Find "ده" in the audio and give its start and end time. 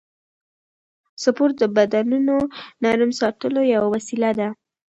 4.39-4.47